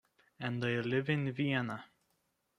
[0.39, 1.85] And I live in Vienna.